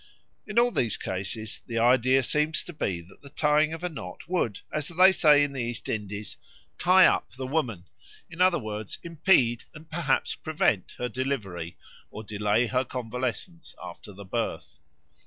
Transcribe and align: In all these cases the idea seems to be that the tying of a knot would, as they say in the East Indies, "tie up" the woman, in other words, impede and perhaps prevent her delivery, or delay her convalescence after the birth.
In 0.47 0.57
all 0.57 0.71
these 0.71 0.97
cases 0.97 1.61
the 1.67 1.77
idea 1.77 2.23
seems 2.23 2.63
to 2.63 2.73
be 2.73 3.01
that 3.01 3.21
the 3.21 3.29
tying 3.29 3.71
of 3.71 3.83
a 3.83 3.87
knot 3.89 4.27
would, 4.27 4.61
as 4.73 4.87
they 4.87 5.11
say 5.11 5.43
in 5.43 5.53
the 5.53 5.61
East 5.61 5.87
Indies, 5.87 6.37
"tie 6.79 7.05
up" 7.05 7.33
the 7.33 7.45
woman, 7.45 7.83
in 8.27 8.41
other 8.41 8.57
words, 8.57 8.97
impede 9.03 9.65
and 9.75 9.87
perhaps 9.91 10.33
prevent 10.33 10.93
her 10.97 11.07
delivery, 11.07 11.77
or 12.09 12.23
delay 12.23 12.65
her 12.65 12.83
convalescence 12.83 13.75
after 13.79 14.11
the 14.11 14.25
birth. 14.25 14.79